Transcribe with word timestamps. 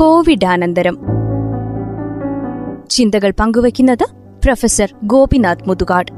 കോവിഡാനന്തരം. 0.00 0.98
ചിന്തകൾ 2.90 3.32
പങ്കുവയ്ക്കുന്നത് 3.40 4.04
പ്രൊഫസർ 4.44 4.94
ഗോപിനാഥ് 5.04 5.68
മുതുകാട്. 5.68 6.12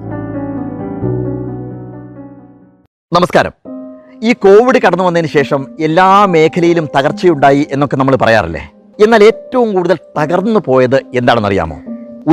നമസ്കാരം. 3.12 3.50
ഈ 4.22 4.32
കോവിഡ് 4.32 4.82
കടന്നു 4.82 5.04
വന്നതിന് 5.04 5.28
ശേഷം 5.28 5.66
എല്ലാ 5.80 6.26
മേഖലയിലും 6.26 6.88
തകർച്ചയുണ്ടായി 6.98 7.66
എന്നൊക്കെ 7.70 7.96
നമ്മൾ 7.96 8.16
പറയാറില്ലേ? 8.16 8.70
എന്നാൽ 9.04 9.24
ഏറ്റവും 9.24 9.74
കൂടുതൽ 9.74 9.98
തകർന്നു 10.18 10.60
പോയത് 10.66 11.02
എന്താണെന്നറിയാമോ? 11.14 11.80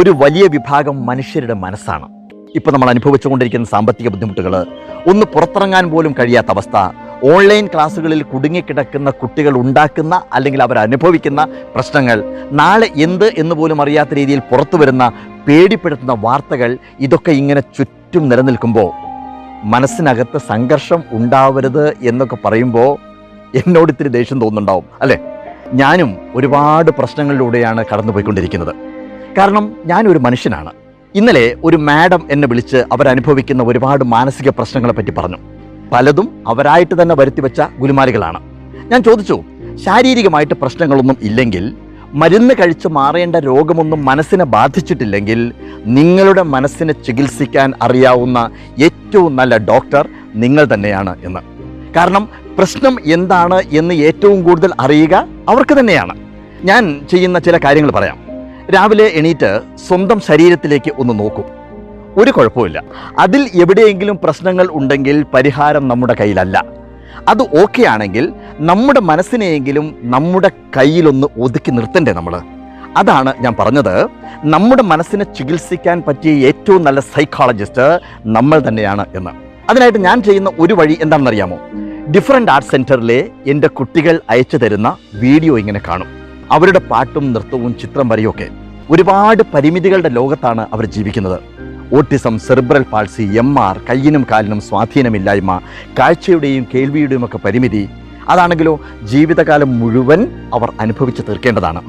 ഒരു 0.02 0.09
വലിയ 0.09 0.47
വിഭാഗം 0.47 1.05
മനുഷ്യരുടെ 1.05 1.54
മനസ്സാണ്. 1.54 2.07
ഇപ്പൊ 2.55 2.71
നമ്മൾ 2.71 2.89
അനുഭവിച്ചുകൊണ്ടിരിക്കുന്ന 2.89 3.66
സാമ്പത്തിക 3.66 4.07
ബുദ്ധിമുട്ടുകൾ 4.07 4.66
ഒന്ന് 5.07 5.25
പുറത്തിറങ്ങാൻ 5.25 5.89
പോലും 5.89 6.16
കഴിയാത്ത 6.20 6.47
അവസ്ഥ 6.47 6.75
ഓൺലൈൻ 7.23 7.67
ക്ലാസ്സുകളിൽ 7.67 8.23
കുടുങ്ങിക്കിടക്കുന്ന 8.23 9.09
കുട്ടികൾ 9.09 9.57
ഉണ്ടാക്കുന്ന 9.57 10.21
അല്ലെങ്കിൽ 10.33 10.64
അവർ 10.64 10.79
അനുഭവിക്കുന്ന 10.79 11.47
പ്രശ്നങ്ങൾ. 11.75 12.23
നാളെ 12.51 12.89
എന്ത് 12.95 13.33
എന്ന് 13.37 13.55
പോലും 13.55 13.82
അറിയാത്ത 13.82 14.14
രീതിയിൽ 14.14 14.39
പുറത്തു 14.39 14.78
വരുന്ന 14.78 15.11
പേടിപ്പെടുത്തുന്ന 15.47 16.15
വാർത്തകൾ 16.19 16.78
ഇതൊക്കെ 17.00 17.32
ഇങ്ങനെ 17.32 17.61
ചുറ്റും 17.61 18.29
നിലനിൽക്കുമ്പോൾ 18.29 18.92
മനസ്സിനകത്ത് 19.64 20.37
സംഘർഷം 20.37 21.04
ഉണ്ടാവരുത് 21.11 21.97
എന്നൊക്കെ 22.01 22.37
പറയുമ്പോൾ 22.45 22.97
എന്നോട് 23.57 23.92
ഇത്തിരി 23.92 24.07
ദേഷ്യം 24.07 24.39
തോന്നുന്നുണ്ടാവും 24.42 24.83
അല്ലേ? 25.01 25.20
ഞാനും 25.73 26.17
ഒരുപാട് 26.36 26.92
പ്രശ്നങ്ങളിലൂടെയാണ് 26.92 27.86
കടന്നുപോയിക്കൊണ്ടിരിക്കുന്നത്. 27.93 28.75
കാരണം 29.37 29.75
ഞാനൊരു 29.86 30.17
മനുഷ്യനാണ്. 30.17 30.71
ഇന്നലെ 31.15 31.56
ഒരു 31.64 31.78
മാഡം 31.78 32.28
എന്നെ 32.31 32.47
വിളിച്ച് 32.47 32.78
അവരനുഭവിക്കുന്ന 32.78 33.64
ഒരുപാട് 33.64 34.03
മാനസിക 34.03 34.50
പ്രശ്നങ്ങളെ 34.50 34.94
പറ്റി 34.94 35.11
പറഞ്ഞു. 35.11 35.38
പലതും 35.92 36.44
അവരായിട്ട് 36.48 37.02
തന്നെ 37.02 37.16
വരുത്തി 37.16 37.42
വെച്ച 37.42 37.61
ഗുലുമാലികളാണ്. 37.80 38.39
ഞാൻ 38.92 39.03
ചോദിച്ചു 39.03 39.44
ശാരീരികമായിട്ട് 39.86 40.53
പ്രശ്നങ്ങളൊന്നും 40.53 41.17
ഇല്ലെങ്കിൽ 41.22 41.73
മരുന്ന് 42.14 42.54
കഴിച്ച് 42.54 42.88
മാറേണ്ട 42.88 43.36
രോഗമൊന്നും 43.36 44.06
മനസ്സിനെ 44.06 44.46
ബാധിച്ചിട്ടില്ലെങ്കിൽ 44.46 45.54
നിങ്ങളുടെ 45.86 46.42
മനസ്സിനെ 46.42 46.94
ചികിത്സിക്കാൻ 46.94 47.73
അറിയാവുന്ന 47.81 48.52
ഏറ്റവും 48.80 49.36
നല്ല 49.36 49.58
ഡോക്ടർ 49.58 50.09
നിങ്ങൾ 50.36 50.68
തന്നെയാണ് 50.73 51.16
എന്ന്. 51.23 51.40
കാരണം 51.96 52.30
പ്രശ്നം 52.58 52.98
എന്താണ് 53.06 53.62
എന്ന് 53.72 53.94
ഏറ്റവും 53.94 54.44
കൂടുതൽ 54.44 54.72
അറിയുക 54.80 55.28
അവർക്ക് 55.50 55.80
തന്നെയാണ്. 55.80 56.16
ഞാൻ 56.64 57.02
ചെയ്യുന്ന 57.12 57.40
ചില 57.40 57.58
കാര്യങ്ങൾ 57.58 57.92
പറയാം. 57.92 58.18
രാവിലെ 58.76 59.08
എണീറ്റ് 59.14 59.62
സ്വന്തം 59.88 60.20
ശരീരത്തിലേക്ക് 60.20 60.92
ഒന്ന് 60.98 61.20
നോക്കും. 61.20 61.59
ഒരു 62.18 62.32
കുഴപ്പമില്ല 62.32 62.84
അതിൽ 63.20 63.50
എവിടെയെങ്കിലും 63.56 64.20
പ്രശ്നങ്ങൾ 64.24 64.68
ഉണ്ടെങ്കിൽ 64.72 65.26
പരിഹാരം 65.34 65.88
നമ്മുടെ 65.88 66.16
കയ്യിലല്ല. 66.20 66.64
അത് 67.28 67.44
ഓക്കെ 67.62 67.84
ആണെങ്കിൽ 67.84 68.34
നമ്മുടെ 68.60 69.00
മനസ്സിനെയെങ്കിലും 69.00 69.96
നമ്മുടെ 70.02 70.52
കയ്യിലൊന്ന് 70.78 71.28
ഒതുക്കി 71.38 71.72
നിർത്തണ്ടേ 71.72 72.14
നമ്മൾ 72.14 72.42
അതാണ് 72.98 73.34
ഞാൻ 73.40 73.56
പറഞ്ഞത്. 73.60 74.08
നമ്മുടെ 74.44 74.82
മനസ്സിനെ 74.82 75.26
ചികിത്സിക്കാൻ 75.26 76.04
പറ്റിയ 76.08 76.48
ഏറ്റവും 76.48 76.84
നല്ല 76.84 77.00
സൈക്കോളജിസ്റ്റ് 77.00 78.00
നമ്മൾ 78.26 78.60
തന്നെയാണ് 78.68 79.06
എന്ന്. 79.16 79.30
അതിനായിട്ട് 79.70 80.00
ഞാൻ 80.00 80.24
ചെയ്യുന്ന 80.24 80.52
ഒരു 80.60 80.74
വഴി 80.74 80.98
എന്താണെന്നറിയാമോ? 81.02 81.58
ഡിഫറെന്റ് 82.12 82.52
ആർട്ട് 82.52 82.68
സെന്ററിലെ 82.68 83.30
എന്റെ 83.48 83.68
കുട്ടികൾ 83.68 84.22
അയച്ചു 84.30 84.58
തരുന്ന 84.58 84.98
വീഡിയോ 85.14 85.60
ഇങ്ങനെ 85.60 85.82
കാണും. 85.88 86.08
അവരുടെ 86.52 86.80
പാട്ടും 86.80 87.34
നൃത്തവും 87.34 87.78
ചിത്രം 87.78 88.10
വരെയൊക്കെ. 88.10 88.50
ഒരുപാട് 88.90 89.44
പരിമിതികളുടെ 89.54 90.10
ലോകത്താണ് 90.10 90.68
അവർ 90.74 90.86
ജീവിക്കുന്നത്. 90.86 91.59
Autism 91.94 92.40
cerebral 92.40 92.84
palsy 92.84 93.23
M 93.23 93.59
R 93.59 93.82
കയ്യിനും 93.90 94.28
കാലിനും 94.32 94.62
സ്വാധീനമില്ലായ്മ 94.62 95.62
കാഴ്ചയുടെയും 96.00 96.68
കേൾവിയുടെയും 96.76 97.26
ഒക്കെ 97.26 97.38
പരിമിതി. 97.38 97.90
അതാണെങ്കിലോ 98.30 98.80
ജീവിതകാലം 99.04 99.80
മുഴുവൻ 99.80 100.28
അവർ 100.54 100.73
അനുഭവിച്ചു 100.80 101.22
തീർക്കേണ്ടതാണ്. 101.22 101.81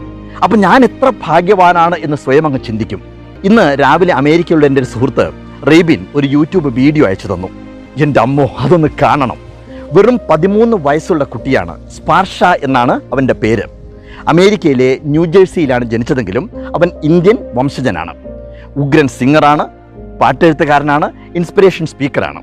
അപ്പം 0.42 0.60
ഞാൻ 0.60 0.84
എത്ര 0.84 1.12
ഭാഗ്യവാനാണ് 1.26 1.94
എന്ന് 1.94 2.16
സ്വയം 2.16 2.46
അങ്ങ് 2.46 2.60
ചിന്തിക്കും. 2.66 3.02
ഇന്ന് 3.44 3.76
രാവിലെ 3.80 4.14
അമേരിക്കയുള്ള 4.14 4.66
എന്റെ 4.66 4.80
ഒരു 4.80 4.88
സുഹൃത്ത് 4.88 5.30
റീബിൻ 5.70 6.06
ഒരു 6.14 6.26
യൂട്യൂബ് 6.26 6.74
വീഡിയോ 6.74 7.06
അയച്ചു 7.06 7.34
തന്നു. 7.34 7.48
എന്റെ 7.96 8.20
അമ്മോ 8.20 8.50
അതൊന്ന് 8.58 8.88
കാണണം. 9.02 9.36
വെറും 9.92 10.20
പതിമൂന്ന് 10.30 10.76
വയസ്സുള്ള 10.80 11.24
കുട്ടിയാണ് 11.24 11.90
സ്പാർഷ 11.90 12.44
എന്നാണ് 12.44 13.00
അവന്റെ 13.12 13.34
പേര്. 13.34 13.62
അമേരിക്കയിലെ 14.28 14.98
ന്യൂജേഴ്സിയിലാണ് 15.04 15.84
ജനിച്ചതെങ്കിലും 15.84 16.50
അവൻ 16.76 16.90
ഇന്ത്യൻ 17.04 17.38
വംശജനാണ്. 17.54 18.14
ഉഗ്രൻ 18.76 19.08
സിംഗറാണ് 19.08 19.79
പാട്ടെഴുത്തുകാരനാണ് 20.20 21.06
ഇൻസ്പിറേഷൻ 21.36 21.86
സ്പീക്കറാണ്. 21.86 22.40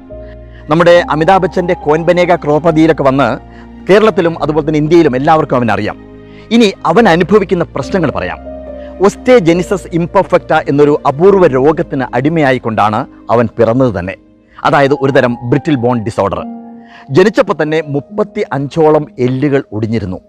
നമ്മുടെ 0.70 1.04
അമിതാഭ് 1.10 1.44
ബച്ചന്റെ 1.44 1.74
കോൻബനേക 1.86 2.36
ക്രോപതിയിലൊക്കെ 2.36 3.04
വന്ന് 3.04 3.28
കേരളത്തിലും 3.90 4.44
അതുപോലെ 4.44 4.68
തന്നെ 4.68 4.80
ഇന്ത്യയിലും 4.84 5.16
എല്ലാവർക്കും 5.16 5.58
അവൻ 5.58 5.72
അറിയാം 5.72 5.98
ഇനി 6.56 6.74
അവൻ 6.86 7.10
അനുഭവിക്കുന്ന 7.10 7.64
പ്രശ്നങ്ങൾ 7.76 8.10
പറയാം. 8.18 8.40
ഒസ്റ്റേ 9.06 9.40
ജെനിസസ് 9.48 9.90
ഇംപെർഫെക്റ്റ 9.94 10.54
എന്നൊരു 10.70 10.94
അപൂർവ 11.08 11.48
രോഗത്തിന് 11.48 12.06
അടിമയായിക്കൊണ്ടാണ് 12.18 13.00
അവൻ 13.34 13.48
പിറന്നത് 13.58 14.00
തന്നെ. 14.00 14.16
അതായത് 14.66 14.96
ഒരുതരം 15.02 15.34
ബ്രിറ്റിൽ 15.50 15.76
ബോൺ 15.76 15.98
ഡിസോർഡർ. 16.08 16.42
ജനിച്ചപ്പോൾ 17.12 17.56
തന്നെ 17.62 17.80
മുപ്പത്തി 17.96 18.44
അഞ്ചോളം 18.52 19.08
എല്ലുകൾ 19.20 19.64
ഒടിഞ്ഞിരുന്നു. 19.72 20.20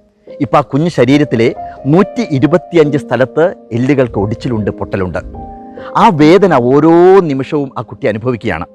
ഇപ്പം 0.41 0.58
ആ 0.58 0.60
കുഞ്ഞു 0.60 0.91
ശരീരത്തിലെ 0.98 1.54
നൂറ്റി 1.92 2.26
ഇരുപത്തിയഞ്ച് 2.37 2.98
സ്ഥലത്ത് 2.98 3.44
എല്ലുകൾക്ക് 3.72 4.19
ഒടിച്ചിലുണ്ട് 4.25 4.70
പൊട്ടലുണ്ട്. 4.78 5.20
ആ 5.96 6.10
വേദന 6.12 6.54
ഓരോ 6.54 6.90
നിമിഷവും 7.20 7.72
ആ 7.78 7.82
കുട്ടി 7.82 8.06
അനുഭവിക്കുകയാണ്. 8.06 8.66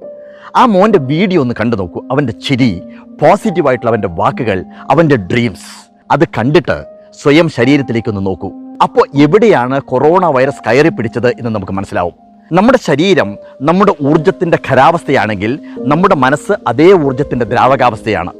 ആ 0.56 0.66
മോന്റെ 0.66 1.00
വീഡിയോ 1.00 1.42
ഒന്ന് 1.42 1.56
കണ്ടു 1.60 1.76
നോക്കൂ. 1.76 2.02
അവന്റെ 2.12 2.34
ചിരി 2.34 2.82
പോസിറ്റീവായിട്ടുള്ള 3.22 3.92
അവന്റെ 3.92 4.08
വാക്കുകൾ 4.08 4.64
അവന്റെ 4.92 5.16
ഡ്രീംസ് 5.16 5.90
അത് 6.12 6.28
കണ്ടിട്ട് 6.28 6.84
സ്വയം 7.22 7.50
ശരീരത്തിലേക്കൊന്ന് 7.50 8.26
നോക്കൂ. 8.26 8.52
അപ്പോൾ 8.84 9.08
എവിടെയാണ് 9.16 9.82
കൊറോണ 9.82 10.26
വൈറസ് 10.26 10.70
കയറി 10.70 10.90
പിടിച്ചത് 10.90 11.28
എന്ന് 11.28 11.50
നമുക്ക് 11.50 11.72
മനസ്സിലാവും. 11.72 12.14
നമ്മുടെ 12.52 12.78
ശരീരം 12.78 13.38
നമ്മുടെ 13.62 13.94
ഊർജത്തിന്റെ 14.04 14.58
ഖരാവസ്ഥയാണെങ്കിൽ 14.70 15.60
നമ്മുടെ 15.78 16.16
മനസ്സ് 16.16 16.54
അതേ 16.68 16.94
ഊർജത്തിന്റെ 16.94 17.46
ദ്രാവകാവസ്ഥയാണ്. 17.46 18.34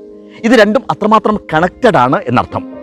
ഇത് 0.44 0.52
രണ്ടും 0.52 0.84
അത്രമാത്രം 0.92 1.40
കണക്റ്റഡ് 1.54 1.98
ആണ് 1.98 2.22
എന്നർത്ഥം. 2.28 2.74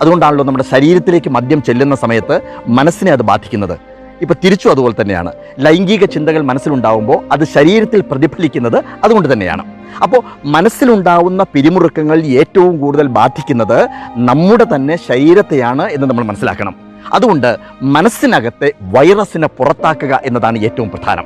അതുകൊണ്ടാണല്ലോ 0.00 0.44
നമ്മുടെ 0.44 0.64
ശരീരത്തിലേക്ക് 0.64 1.30
മദ്യം 1.30 1.62
ചെല്ലുന്ന 1.62 1.94
സമയത്ത് 1.94 2.40
മനസ്സിനെ 2.68 3.12
അത് 3.12 3.22
ബാധിക്കുന്നത്. 3.22 3.78
ഇപ്പൊ 4.24 4.34
തിരിച്ചു 4.44 4.68
അതുപോലെ 4.68 4.94
തന്നെയാണ്. 5.00 5.32
ലൈംഗിക 5.58 6.04
ചിന്തകൾ 6.04 6.42
മനസ്സിലുണ്ടാവുമ്പോൾ 6.50 7.18
അത് 7.32 7.44
ശരീരത്തിൽ 7.44 8.00
പ്രതിഫലിക്കുന്നത് 8.00 8.78
അതുകൊണ്ട് 9.04 9.32
തന്നെയാണ്. 9.32 9.64
അപ്പോൾ 10.02 10.20
മനസ്സിലുണ്ടാവുന്ന 10.44 11.42
പിരിമുറുക്കങ്ങൾ 11.52 12.22
ഏറ്റവും 12.22 12.80
കൂടുതൽ 12.80 13.06
ബാധിക്കുന്നത് 13.06 13.78
നമ്മുടെ 14.16 14.66
തന്നെ 14.74 14.96
ശരീരത്തെയാണ് 14.96 15.86
എന്ന് 15.90 16.06
നമ്മൾ 16.06 16.24
മനസ്സിലാക്കണം. 16.24 16.74
അതുകൊണ്ട് 17.12 17.56
മനസ്സിനകത്തെ 17.82 18.72
വൈറസിനെ 18.82 19.48
പുറത്താക്കുക 19.48 20.20
എന്നതാണ് 20.24 20.58
ഏറ്റവും 20.58 20.90
പ്രധാനം. 20.90 21.24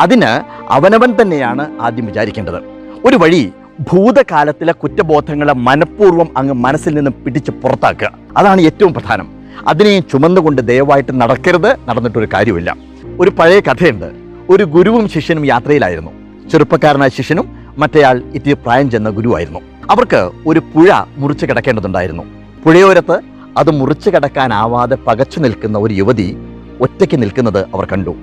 അതിന് 0.00 0.30
അവനവൻ 0.72 1.16
തന്നെയാണ് 1.22 1.66
ആദ്യം 1.80 2.06
വിചാരിക്കേണ്ടത്. 2.06 2.58
ഒരു 3.04 3.16
വഴി 3.16 3.52
ഭൂതകാലത്തിലെ 3.80 4.72
കുറ്റബോധങ്ങളെ 4.72 5.52
മനഃപൂർവം 5.52 6.28
അങ്ങ് 6.36 6.54
മനസ്സിൽ 6.54 6.94
നിന്ന് 6.94 7.10
പിടിച്ച് 7.10 7.50
പുറത്താക്കുക. 7.50 8.10
അതാണ് 8.36 8.60
ഏറ്റവും 8.60 8.92
പ്രധാനം. 8.94 9.35
അതിനെ 9.66 10.00
ചുമന്നുകൊണ്ട് 10.00 10.68
ദയവായിട്ട് 10.68 11.20
നടക്കരുത് 11.20 11.76
നടന്നിട്ടൊരു 11.88 12.28
കാര്യമില്ല 12.34 12.76
ഒരു 13.20 13.30
പഴയ 13.30 13.60
കഥയുണ്ട്. 13.60 14.10
ഒരു 14.50 14.64
ഗുരുവും 14.64 15.08
ശിഷ്യനും 15.08 15.46
യാത്രയിലായിരുന്നു. 15.46 16.10
ചെറുപ്പക്കാരനായ 16.50 17.08
ശിഷ്യനും 17.08 17.74
മറ്റേയാൾ 17.78 18.22
ഇത്തിരി 18.34 18.52
പ്രായം 18.52 18.90
ചെന്ന 18.90 19.10
ഗുരുവായിരുന്നു. 19.10 19.60
അവർക്ക് 19.90 20.30
ഒരു 20.46 20.58
പുഴ 20.58 20.90
മുറിച്ച് 21.16 21.46
കിടക്കേണ്ടതുണ്ടായിരുന്നു. 21.46 22.22
പുഴയോരത്ത് 22.64 23.20
അത് 23.56 23.70
മുറിച്ചു 23.70 24.10
കിടക്കാനാവാതെ 24.10 24.96
പകച്ചു 24.96 25.40
നിൽക്കുന്ന 25.40 25.78
ഒരു 25.78 25.94
യുവതി 25.94 26.36
ഒറ്റയ്ക്ക് 26.80 27.22
നിൽക്കുന്നത് 27.22 27.60
അവർ 27.60 27.84
കണ്ടു. 27.84 28.14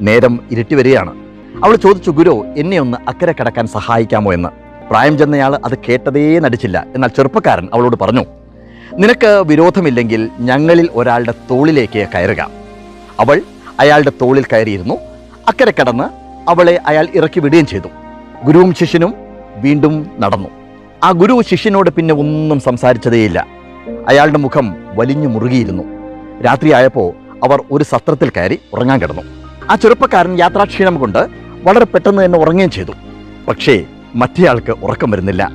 നേരം 0.00 0.40
ഇരുട്ടി 0.50 0.74
വരികയാണ്. 0.74 1.14
അവൾ 1.64 1.76
ചോദിച്ചു 1.76 2.10
ഗുരു 2.10 2.44
എന്നെ 2.56 2.78
ഒന്ന് 2.78 2.98
അക്കരെ 3.08 3.32
കിടക്കാൻ 3.32 3.66
സഹായിക്കാമോ 3.66 4.32
എന്ന്? 4.32 4.48
പ്രായം 4.90 5.18
ചെന്നയാൾ 5.18 5.60
അത് 5.64 5.78
കേട്ടതേ 5.88 6.38
നടിച്ചില്ല. 6.38 6.86
എന്നാൽ 6.94 7.08
ചെറുപ്പക്കാരൻ 7.08 7.68
അവളോട് 7.74 7.96
പറഞ്ഞു 8.00 8.24
നിനക്ക് 8.98 9.42
വിരോധമില്ലെങ്കിൽ 9.46 10.30
ഞങ്ങളിൽ 10.40 10.88
ഒരാളുടെ 10.92 11.34
തോളിലേക്ക് 11.50 12.06
കയറുക. 12.14 12.50
അവൾ 13.20 13.42
അയാളുടെ 13.80 14.12
തോളിൽ 14.20 14.44
കയറിയിരുന്നു. 14.44 14.94
അക്കരെ 15.48 15.72
കടന്ന് 15.80 16.04
അവളെ 16.50 16.80
അയാൾ 16.86 17.08
ഇറക്കി 17.14 17.40
വിടുകയും 17.40 17.66
ചെയ്തു. 17.66 17.88
ഗുരുവും 18.44 18.74
ശിഷ്യനും 18.74 19.14
വീണ്ടും 19.56 20.10
നടന്നു. 20.18 20.48
ആ 21.04 21.10
ഗുരു 21.10 21.42
ശിഷ്യനോട് 21.42 21.90
പിന്നെ 21.90 22.14
ഒന്നും 22.14 22.60
സംസാരിച്ചതേയില്ല. 22.60 23.46
അയാളുടെ 24.08 24.38
മുഖം 24.38 24.76
വലിഞ്ഞു 24.94 25.28
മുറുകിയിരുന്നു. 25.28 25.82
രാത്രിയായപ്പോൾ 26.42 27.12
അവർ 27.44 27.62
ഒരു 27.70 27.84
സത്രത്തിൽ 27.84 28.30
കയറി 28.30 28.58
ഉറങ്ങാൻ 28.72 29.00
കിടന്നു. 29.00 29.22
ആ 29.70 29.74
ചെറുപ്പക്കാരൻ 29.74 30.38
യാത്രാക്ഷീണം 30.38 30.98
കൊണ്ട് 30.98 31.28
വളരെ 31.62 31.84
പെട്ടെന്ന് 31.84 32.24
തന്നെ 32.24 32.38
ഉറങ്ങുകയും 32.38 32.70
ചെയ്തു. 32.70 32.92
പക്ഷേ 33.48 33.84
മറ്റേയാൾക്ക് 34.14 34.70
ഉറക്കം 34.70 35.10
വരുന്നില്ല. 35.10 35.52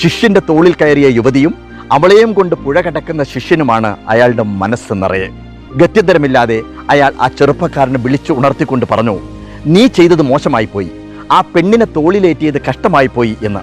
ശിഷ്യന്റെ 0.00 0.40
തോളിൽ 0.48 0.72
കയറിയ 0.72 1.08
യുവതിയും 1.08 1.67
അവളെയും 1.92 2.32
കൊണ്ട് 2.32 2.54
പുഴ 2.54 2.80
കടക്കുന്ന 2.80 3.24
ശിഷ്യനുമാണ് 3.24 3.96
അയാളുടെ 4.08 4.42
മനസ്സ് 4.42 4.92
നിറയെ. 4.92 5.28
ഗത്യന്തരമില്ലാതെ 5.76 6.62
അയാൾ 6.90 7.12
ആ 7.20 7.28
ചെറുപ്പക്കാരനെ 7.28 7.98
വിളിച്ചു 7.98 8.32
ഉണർത്തിക്കൊണ്ട് 8.32 8.86
പറഞ്ഞു 8.90 9.20
നീ 9.66 9.86
ചെയ്തത് 9.86 10.22
മോശമായി 10.22 10.68
പോയി 10.72 10.90
ആ 11.32 11.40
പെണ്ണിനെ 11.40 11.84
തോളിലേറ്റിയത് 11.84 12.62
കഷ്ടമായി 12.68 13.06
പോയി 13.06 13.36
എന്ന്. 13.42 13.60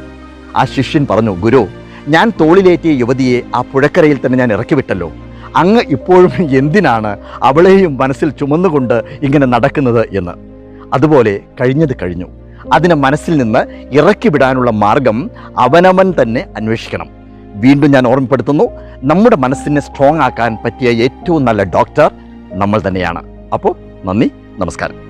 ആ 0.58 0.66
ശിഷ്യൻ 0.66 1.08
പറഞ്ഞു 1.10 1.32
ഗുരു 1.32 1.68
ഞാൻ 2.08 2.34
തോളിലേറ്റിയ 2.42 2.92
യുവതിയെ 2.92 3.42
ആ 3.56 3.62
പുഴക്കരയിൽ 3.62 4.20
തന്നെ 4.26 4.40
ഞാൻ 4.40 4.54
ഇറക്കി 4.54 4.76
വിട്ടല്ലോ 4.76 5.12
അങ്ങ് 5.56 5.82
ഇപ്പോഴും 5.90 6.32
എന്തിനാണ് 6.58 7.18
അവളെയും 7.44 7.98
മനസ്സിൽ 7.98 8.30
ചുമന്നുകൊണ്ട് 8.30 9.04
ഇങ്ങനെ 9.24 9.46
നടക്കുന്നത് 9.46 10.08
എന്ന്. 10.18 10.32
അതുപോലെ 10.94 11.40
കഴിഞ്ഞത് 11.62 11.96
കഴിഞ്ഞു. 12.02 12.26
അതിനെ 12.74 12.96
മനസ്സിൽ 12.96 13.38
നിന്ന് 13.38 13.88
ഇറക്കി 13.92 14.30
വിടാനുള്ള 14.30 14.72
മാർഗം 14.72 15.30
അവനവൻ 15.58 16.14
തന്നെ 16.22 16.46
അന്വേഷിക്കണം. 16.58 17.25
വീണ്ടും 17.56 17.92
ഞാൻ 17.92 18.08
ഓർമ്മപ്പെടുത്തുന്നു 18.08 18.64
നമ്മുടെ 19.04 19.36
മനസ്സിനെ 19.36 19.82
സ്ട്രോങ് 19.82 20.20
ആക്കാൻ 20.20 20.58
പറ്റിയ 20.66 20.90
ഏറ്റവും 20.90 21.46
നല്ല 21.46 21.64
ഡോക്ടർ 21.64 22.12
നമ്മൾ 22.52 22.82
തന്നെയാണ്. 22.88 23.50
അപ്പോൾ 23.54 23.76
നന്ദി 24.06 24.32
നമസ്കാരം. 24.58 25.06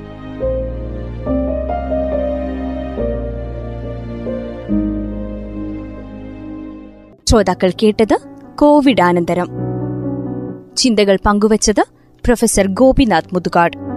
ശ്രോതാക്കൾ 7.30 7.72
കേട്ടത് 7.84 8.18
കോവിഡ് 8.56 8.58
കോവിഡാനന്തരം. 8.60 9.48
ചിന്തകൾ 10.78 11.18
പങ്കുവച്ചത് 11.26 11.84
പ്രൊഫസർ 12.26 12.68
ഗോപിനാഥ് 12.68 13.34
മുതുകാട്. 13.34 13.95